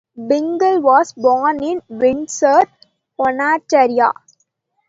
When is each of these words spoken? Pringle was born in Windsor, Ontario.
Pringle 0.15 0.81
was 0.81 1.13
born 1.13 1.63
in 1.63 1.79
Windsor, 1.87 2.61
Ontario. 3.19 4.11